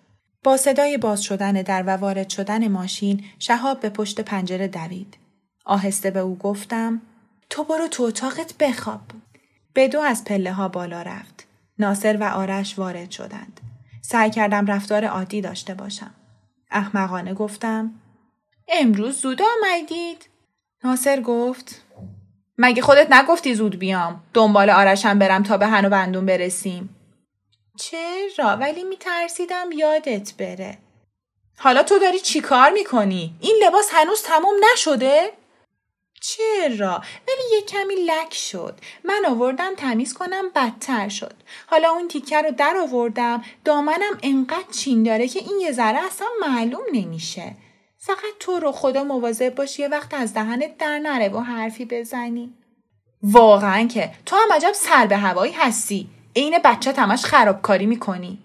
با 0.44 0.56
صدای 0.56 0.99
باز 0.99 1.23
شدن 1.23 1.52
در 1.52 1.82
و 1.87 1.90
وارد 1.90 2.28
شدن 2.28 2.68
ماشین 2.68 3.25
شهاب 3.38 3.80
به 3.80 3.90
پشت 3.90 4.20
پنجره 4.20 4.68
دوید. 4.68 5.16
آهسته 5.64 6.11
به 6.11 6.20
او 6.20 6.38
گفتم 6.38 7.02
تو 7.50 7.64
برو 7.64 7.88
تو 7.88 8.02
اتاقت 8.02 8.54
بخواب. 8.59 9.00
به 9.72 9.88
دو 9.88 10.00
از 10.00 10.24
پله 10.24 10.52
ها 10.52 10.68
بالا 10.68 11.02
رفت. 11.02 11.46
ناصر 11.78 12.16
و 12.16 12.24
آرش 12.24 12.78
وارد 12.78 13.10
شدند. 13.10 13.60
سعی 14.02 14.30
کردم 14.30 14.66
رفتار 14.66 15.04
عادی 15.04 15.40
داشته 15.40 15.74
باشم. 15.74 16.14
احمقانه 16.70 17.34
گفتم 17.34 17.94
امروز 18.68 19.20
زود 19.20 19.42
آمدید؟ 19.42 20.28
ناصر 20.84 21.20
گفت 21.20 21.82
مگه 22.58 22.82
خودت 22.82 23.12
نگفتی 23.12 23.54
زود 23.54 23.78
بیام 23.78 24.22
دنبال 24.34 24.70
آرشم 24.70 25.18
برم 25.18 25.42
تا 25.42 25.56
به 25.56 25.66
هن 25.66 25.84
و 25.84 25.88
بندون 25.88 26.26
برسیم 26.26 26.96
چرا 27.76 28.48
ولی 28.56 28.84
میترسیدم 28.84 29.72
یادت 29.72 30.34
بره 30.38 30.78
حالا 31.58 31.82
تو 31.82 31.98
داری 31.98 32.18
چی 32.18 32.40
کار 32.40 32.70
می‌کنی؟ 32.70 33.34
این 33.40 33.56
لباس 33.66 33.88
هنوز 33.92 34.22
تموم 34.22 34.54
نشده؟ 34.72 35.32
چرا؟ 36.20 37.02
ولی 37.28 37.58
یک 37.58 37.66
کمی 37.66 37.94
لک 37.94 38.34
شد. 38.34 38.78
من 39.04 39.26
آوردم 39.28 39.74
تمیز 39.76 40.14
کنم 40.14 40.50
بدتر 40.54 41.08
شد. 41.08 41.34
حالا 41.66 41.90
اون 41.90 42.08
تیکه 42.08 42.42
رو 42.42 42.50
در 42.50 42.76
آوردم 42.76 43.44
دامنم 43.64 44.18
انقدر 44.22 44.70
چین 44.72 45.02
داره 45.02 45.28
که 45.28 45.40
این 45.40 45.60
یه 45.60 45.72
ذره 45.72 46.06
اصلا 46.06 46.26
معلوم 46.40 46.82
نمیشه. 46.92 47.54
فقط 47.98 48.34
تو 48.40 48.58
رو 48.58 48.72
خدا 48.72 49.04
مواظب 49.04 49.54
باش 49.54 49.78
یه 49.78 49.88
وقت 49.88 50.14
از 50.14 50.34
دهنت 50.34 50.78
در 50.78 50.98
نره 50.98 51.28
و 51.28 51.40
حرفی 51.40 51.84
بزنی. 51.84 52.54
واقعا 53.22 53.86
که 53.86 54.10
تو 54.26 54.36
هم 54.36 54.52
عجب 54.52 54.72
سر 54.72 55.06
به 55.06 55.16
هوایی 55.16 55.52
هستی. 55.52 56.08
عین 56.36 56.58
بچه 56.64 56.92
تمش 56.92 57.24
خرابکاری 57.24 57.86
می‌کنی. 57.86 58.38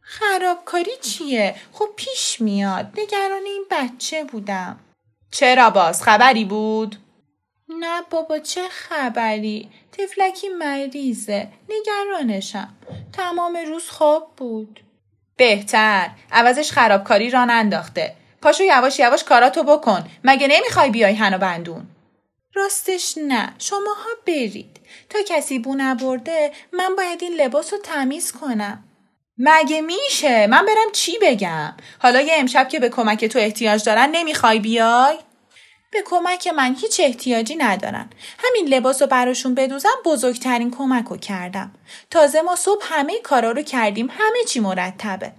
خرابکاری 0.00 0.96
چیه؟ 1.02 1.54
خب 1.72 1.88
پیش 1.96 2.40
میاد. 2.40 2.86
نگران 2.98 3.42
این 3.44 3.64
بچه 3.70 4.24
بودم. 4.24 4.78
چرا 5.30 5.70
باز 5.70 6.02
خبری 6.02 6.44
بود؟ 6.44 6.96
نه 7.68 8.02
بابا 8.10 8.38
چه 8.38 8.68
خبری؟ 8.68 9.70
تفلکی 9.92 10.48
مریضه. 10.48 11.48
نگرانشم. 11.68 12.74
تمام 13.12 13.56
روز 13.56 13.88
خواب 13.88 14.32
بود. 14.36 14.80
بهتر. 15.36 16.10
عوضش 16.32 16.72
خرابکاری 16.72 17.30
را 17.30 17.40
انداخته. 17.40 18.14
پاشو 18.42 18.64
یواش 18.64 18.98
یواش 18.98 19.24
کاراتو 19.24 19.62
بکن. 19.62 20.08
مگه 20.24 20.48
نمی‌خوای 20.48 20.90
بیای 20.90 21.14
هنو 21.14 21.38
بندون؟ 21.38 21.86
راستش 22.54 23.18
نه. 23.18 23.54
شماها 23.58 24.10
برید. 24.26 24.80
تا 25.10 25.18
کسی 25.28 25.58
بو 25.58 25.74
نبرده 25.78 26.52
من 26.72 26.96
باید 26.96 27.22
این 27.22 27.32
لباس 27.40 27.72
رو 27.72 27.78
تمیز 27.78 28.32
کنم. 28.32 28.84
مگه 29.38 29.80
میشه؟ 29.80 30.46
من 30.46 30.66
برم 30.66 30.92
چی 30.92 31.18
بگم؟ 31.22 31.74
حالا 31.98 32.20
یه 32.20 32.34
امشب 32.36 32.68
که 32.68 32.80
به 32.80 32.88
کمک 32.88 33.24
تو 33.24 33.38
احتیاج 33.38 33.84
دارن 33.84 34.10
نمی‌خوای 34.12 34.58
بیای؟ 34.58 35.18
به 35.90 36.02
کمک 36.04 36.46
من 36.48 36.76
هیچ 36.80 37.00
احتیاجی 37.00 37.56
ندارن. 37.56 38.10
همین 38.38 38.74
لباس 38.74 39.02
رو 39.02 39.08
براشون 39.08 39.54
بدوزم 39.54 39.88
بزرگترین 40.04 40.70
کمک 40.70 41.04
رو 41.04 41.16
کردم. 41.16 41.72
تازه 42.10 42.42
ما 42.42 42.56
صبح 42.56 42.82
همه 42.84 43.20
کارا 43.20 43.50
رو 43.50 43.62
کردیم 43.62 44.08
همه 44.10 44.44
چی 44.48 44.60
مرتبه. 44.60 45.32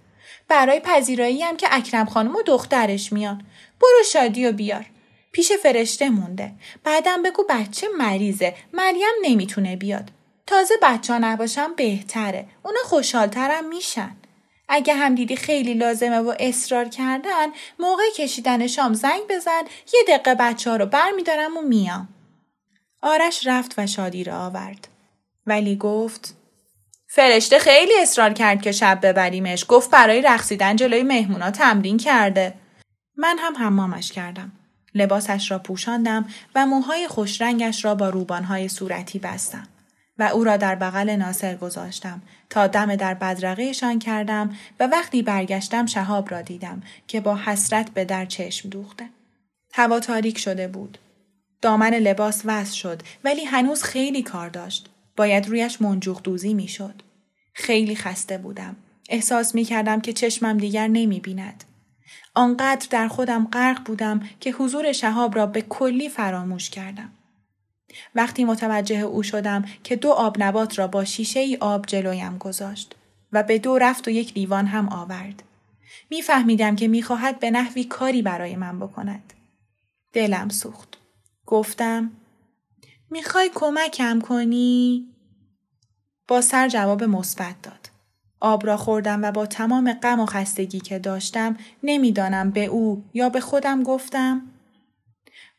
برای 0.48 0.80
پذیرایی 0.80 1.42
هم 1.42 1.58
که 1.58 1.68
اکرم 1.72 2.06
خانم 2.06 2.36
و 2.36 2.42
دخترش 2.42 3.13
میان. 3.13 3.46
برو 3.82 4.04
شادی 4.12 4.48
و 4.48 4.51
بیار. 4.51 4.86
پیش 5.32 5.51
فرشته 5.51 6.10
مونده. 6.10 6.51
بعدم 6.84 7.24
بگو 7.24 7.44
بچه 7.50 7.88
مریضه. 7.98 8.56
مریم 8.74 9.13
نمی‌تونه 9.22 9.75
بیاد. 9.75 10.12
تازه 10.48 10.74
بچه 10.82 11.13
ها 11.13 11.20
نباشم 11.20 11.75
بهتره. 11.75 12.48
اونا 12.63 12.80
خوشحالترم 12.86 13.70
میشن. 13.70 14.16
اگه 14.70 14.94
هم 14.94 15.16
دیدی 15.16 15.36
خیلی 15.36 15.74
لازمه 15.74 16.20
و 16.20 16.34
اصرار 16.39 16.89
کردن 16.89 17.48
موقع 17.80 18.04
کشیدن 18.16 18.68
شام 18.68 18.94
زنگ 18.94 19.22
بزن 19.30 19.62
یه 19.94 20.00
دقیقه 20.08 20.36
بچه 20.36 20.70
ها 20.70 20.75
رو 20.75 20.86
بر 20.86 21.12
میدارم 21.16 21.58
و 21.58 21.62
میام. 21.62 22.08
آرش 23.01 23.48
رفت 23.48 23.74
و 23.77 23.88
شادی 23.88 24.24
را 24.24 24.46
آورد. 24.46 24.88
ولی 25.46 25.75
گفت 25.75 26.34
فرشته 27.08 27.60
خیلی 27.60 27.94
اصرار 28.01 28.34
کرد 28.34 28.62
که 28.62 28.72
شب 28.72 29.00
ببریمش. 29.04 29.66
گفت 29.68 29.92
برای 29.92 30.22
رقصیدن 30.22 30.75
جلوی 30.75 31.04
مهمونا 31.04 31.51
تمرین 31.51 31.98
کرده. 31.98 32.54
من 33.16 33.38
هم 33.39 33.58
حمامش 33.58 34.12
کردم. 34.12 34.51
لباسش 34.96 35.51
را 35.51 35.60
پوشاندم 35.60 36.25
و 36.56 36.66
موهای 36.66 37.08
خوشرنگش 37.08 37.86
را 37.86 37.96
با 37.96 38.10
روبانهای 38.10 38.70
صورتی 38.70 39.20
بستم. 39.20 39.68
و 40.19 40.24
او 40.24 40.43
را 40.43 40.57
در 40.57 40.75
بغل 40.75 41.09
ناصر 41.09 41.55
گذاشتم 41.55 42.21
تا 42.50 42.67
دم 42.67 42.95
در 42.95 43.13
بدرقهشان 43.13 44.00
کردم 44.00 44.55
و 44.79 44.88
وقتی 44.88 45.21
برگشتم 45.21 45.86
شهاب 45.86 46.31
را 46.31 46.41
دیدم 46.41 46.83
که 47.07 47.19
با 47.19 47.36
حسرت 47.36 47.89
به 47.89 48.05
در 48.05 48.25
چشم 48.25 48.69
دوخته. 48.69 49.09
هوا 49.74 50.00
تاریک 50.00 50.38
شده 50.38 50.67
بود. 50.67 50.97
دامن 51.62 51.93
لباس 51.93 52.41
وز 52.45 52.71
شد 52.71 53.01
ولی 53.24 53.43
هنوز 53.43 53.83
خیلی 53.83 54.24
کار 54.24 54.50
داشت. 54.50 54.89
باید 55.15 55.47
رویش 55.47 55.81
منجوخ 55.81 56.21
دوزی 56.24 56.53
می 56.53 56.67
شد. 56.67 57.01
خیلی 57.53 57.95
خسته 57.95 58.38
بودم. 58.38 58.75
احساس 59.10 59.56
می 59.56 59.63
کردم 59.63 60.01
که 60.01 60.13
چشمم 60.13 60.58
دیگر 60.58 60.88
نمی 60.88 61.19
بیند. 61.19 61.63
آنقدر 62.34 62.88
در 62.89 63.08
خودم 63.08 63.47
غرق 63.47 63.84
بودم 63.84 64.30
که 64.39 64.51
حضور 64.51 64.91
شهاب 64.91 65.36
را 65.36 65.45
به 65.45 65.62
کلی 65.62 66.10
فراموش 66.10 66.69
کردم. 66.69 67.10
وقتی 68.15 68.45
متوجه 68.45 69.00
او 69.00 69.23
شدم 69.23 69.65
که 69.84 69.95
دو 69.95 70.12
آب 70.12 70.36
نبات 70.39 70.80
را 70.80 70.88
با 70.88 71.06
شیشه 71.06 71.39
ای 71.39 71.58
آب 71.62 71.86
جلویم 71.86 72.38
گذاشت 72.38 72.95
و 73.32 73.43
به 73.43 73.60
دو 73.60 73.78
رفت 73.78 74.08
و 74.08 74.12
یک 74.12 74.34
لیوان 74.34 74.65
هم 74.65 74.89
آورد. 74.89 75.43
میفهمیدم 76.10 76.76
که 76.76 76.88
می‌خواهد 76.88 77.39
به 77.39 77.52
نحوی 77.52 77.84
کاری 77.84 78.21
برای 78.21 78.56
من 78.56 78.80
بکند. 78.80 79.34
دلم 80.13 80.50
سوخت. 80.50 80.97
گفتم 81.45 82.12
می‌خوای 83.10 83.50
کمکم 83.56 84.21
کنی؟ 84.21 85.08
با 86.28 86.41
سر 86.41 86.69
جواب 86.69 87.04
مثبت 87.04 87.62
داد. 87.63 87.89
آب 88.39 88.65
را 88.65 88.78
خوردم 88.78 89.23
و 89.23 89.32
با 89.32 89.45
تمام 89.45 89.93
غم 89.93 90.19
و 90.19 90.26
خستگی 90.26 90.80
که 90.80 91.00
داشتم 91.00 91.58
نمی‌دانم 91.84 92.52
به 92.52 92.65
او 92.65 93.04
یا 93.13 93.30
به 93.30 93.39
خودم 93.39 93.84
گفتم 93.84 94.41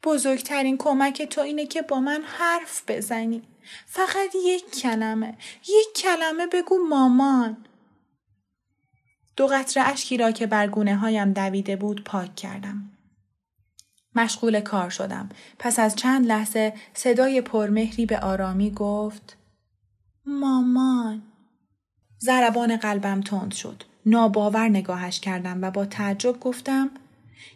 بزرگترین 0.03 0.77
کمک 0.79 1.23
تو 1.23 1.41
اینه 1.41 1.67
که 1.67 1.83
با 1.83 2.01
من 2.01 2.23
حرف 2.27 2.83
بزنی. 2.89 3.43
فقط 3.87 4.35
یک 4.45 4.71
کلمه. 4.71 5.39
یک 5.69 5.97
کلمه 5.97 6.47
بگو 6.47 6.79
مامان. 6.89 7.57
دو 9.37 9.47
قطره 9.47 9.83
اشکی 9.83 10.17
را 10.17 10.33
که 10.33 10.47
بر 10.47 10.67
گونه 10.67 10.97
هایم 10.97 11.33
دویده 11.33 11.77
بود 11.77 12.05
پاک 12.05 12.37
کردم. 12.37 12.91
مشغول 14.15 14.61
کار 14.61 14.91
شدم. 14.91 15.29
پس 15.59 15.79
از 15.79 15.97
چند 15.97 16.27
لحظه 16.27 16.75
صدای 16.95 17.41
پرمهری 17.41 18.07
به 18.07 18.21
آرامی 18.21 18.71
گفت 18.71 19.37
مامان. 20.27 21.23
ضربان 22.21 22.77
قلبم 22.77 23.21
تند 23.21 23.53
شد. 23.55 23.83
ناباور 24.07 24.69
نگاهش 24.69 25.21
کردم 25.21 25.63
و 25.63 25.71
با 25.71 25.85
تعجب 25.85 26.41
گفتم 26.41 26.91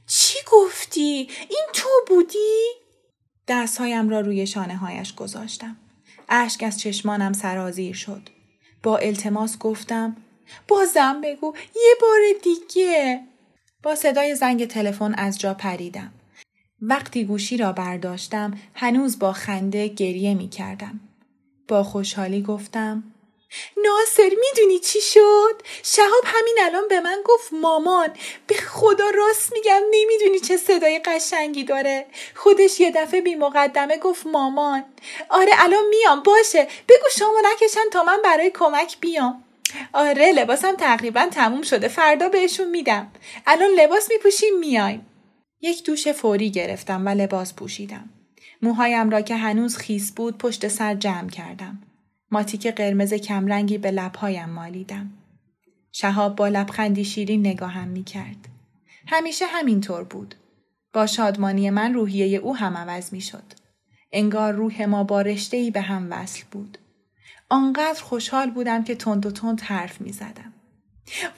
چی 0.07 0.39
گفتی؟ 0.53 1.29
این 1.49 1.67
تو 1.73 1.89
بودی؟ 2.09 2.63
دستهایم 3.49 4.09
را 4.09 4.21
روی 4.21 4.47
شانه 4.47 4.77
هایش 4.77 5.15
گذاشتم. 5.15 5.77
اشک 6.29 6.63
از 6.63 6.81
چشمانم 6.81 7.33
سرازیر 7.33 7.95
شد. 7.95 8.29
با 8.83 8.99
التماس 8.99 9.59
گفتم 9.59 10.17
بازم 10.69 11.21
بگو 11.21 11.55
یه 11.77 11.95
بار 12.01 12.21
دیگه. 12.43 13.21
با 13.83 13.95
صدای 13.95 14.35
زنگ 14.35 14.67
تلفن 14.67 15.15
از 15.15 15.39
جا 15.39 15.55
پریدم. 15.55 16.13
وقتی 16.83 17.25
گوشی 17.25 17.57
را 17.57 17.73
برداشتم 17.73 18.55
هنوز 18.75 19.19
با 19.19 19.33
خنده 19.33 19.89
گریه 19.89 20.35
می 20.35 20.49
کردم. 20.49 21.01
با 21.69 21.83
خوشحالی 21.83 22.43
گفتم 22.43 23.12
ناصر 23.77 24.31
می‌دونی 24.41 24.79
چی 24.79 25.01
شد؟ 25.01 25.63
شهاب 25.83 26.25
همین 26.25 26.59
الان 26.63 26.89
به 26.89 27.01
من 27.01 27.19
گفت 27.25 27.53
مامان. 27.53 28.09
به 28.47 28.55
خدا 28.55 29.11
راست 29.11 29.53
میگم 29.53 29.81
نمی‌دونی 29.91 30.41
چه 30.41 30.57
صدای 30.57 30.99
قشنگی 30.99 31.65
داره. 31.65 32.07
خودش 32.35 32.81
یه 32.81 32.91
دفعه 32.91 33.21
بی 33.21 33.35
مقدمه 33.35 33.99
گفت 33.99 34.27
مامان. 34.27 34.85
آره 35.29 35.53
الان 35.59 35.85
میام 35.91 36.23
باشه. 36.23 36.69
بگو 36.89 37.09
شما 37.19 37.43
نکشن 37.53 37.91
تا 37.93 38.03
من 38.03 38.19
برای 38.25 38.51
کمک 38.51 38.97
بیام. 39.01 39.45
آره 39.93 40.33
لباسم 40.33 40.77
تقریبا 40.77 41.29
تموم 41.33 41.63
شده. 41.63 41.89
فردا 41.89 42.29
بهشون 42.29 42.71
میدم. 42.71 43.13
الان 43.47 43.71
لباس 43.71 44.11
میپوشیم 44.11 44.59
میایم. 44.59 45.07
یک 45.61 45.85
دوش 45.85 46.09
فوری 46.09 46.51
گرفتم 46.51 47.07
و 47.07 47.09
لباس 47.09 47.55
پوشیدم. 47.55 48.11
موهایم 48.63 49.11
را 49.11 49.21
که 49.21 49.37
هنوز 49.37 49.77
خیس 49.77 50.13
بود 50.13 50.39
پشت 50.39 50.69
سر 50.69 50.95
جمع 50.95 51.31
کردم. 51.31 51.92
ماتیک 52.33 52.67
قرمز 52.67 53.15
کمرنگی 53.15 53.79
به 53.79 53.91
لبهایم 53.91 54.49
مالیدم. 54.49 55.11
شهاب 55.93 56.37
با 56.37 56.49
لبخندی 56.49 57.05
شیرین 57.05 57.47
نگاهم 57.47 57.89
می 57.89 58.05
کرد. 58.05 58.49
همیشه 59.07 59.47
همینطور 59.47 60.05
بود. 60.05 60.35
با 60.93 61.07
شادمانی 61.07 61.71
من 61.71 61.95
روحیه 61.95 62.39
او 62.39 62.57
هم 62.57 62.77
عوض 62.77 63.13
می 63.13 63.21
شد. 63.21 63.43
انگار 64.13 64.53
روح 64.53 64.85
ما 64.85 65.05
با 65.05 65.23
رشته 65.23 65.71
به 65.71 65.81
هم 65.81 66.09
وصل 66.11 66.43
بود. 66.51 66.79
آنقدر 67.49 68.03
خوشحال 68.03 68.51
بودم 68.51 68.85
که 68.85 68.95
تند 68.95 69.27
و 69.27 69.31
تند 69.31 69.61
حرف 69.61 70.01
می 70.01 70.13
زدم. 70.13 70.53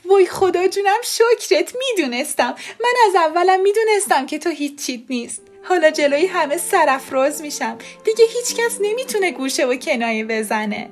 وای 0.04 0.26
خدا 0.26 0.68
جونم 0.68 1.00
شکرت 1.04 1.74
می‌دونستم 1.78 2.54
من 2.80 2.94
از 3.07 3.14
اولم 3.14 3.62
می‌دونستم 3.62 4.26
که 4.26 4.38
تو 4.38 4.50
هیچ 4.50 4.90
نیست 5.11 5.42
حالا 5.68 5.90
جلوی 5.90 6.27
همه 6.27 6.57
سرافراز 6.57 7.42
میشم. 7.42 7.79
دیگه 8.05 8.24
هیچکس 8.29 8.79
نمی‌تونه 8.81 9.33
گوشه 9.33 9.66
و 9.66 9.77
کنایه 9.77 10.24
بزنه. 10.24 10.90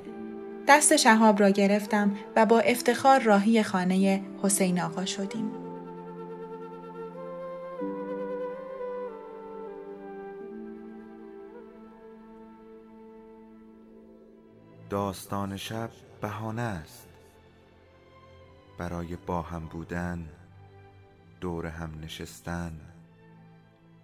دست 0.69 0.97
شهاب 0.97 1.41
را 1.41 1.51
گرفتم 1.51 2.17
و 2.37 2.47
با 2.47 2.61
افتخار 2.61 3.21
راهی 3.21 3.63
خانه 3.63 4.23
حسین 4.43 4.81
آقا 4.81 5.05
شدیم. 5.05 5.53
داستان 14.91 15.57
شب 15.57 15.91
بهانه 16.21 16.63
است. 16.63 17.09
برای 18.79 19.17
با 19.27 19.43
هم 19.43 19.67
بودن 19.67 20.29
دور 21.41 21.67
هم 21.67 21.91
نشستن 22.03 22.92